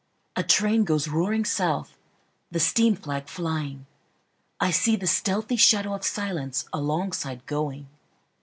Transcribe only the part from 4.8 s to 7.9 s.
the stealthy shadow of silenceAlongside going.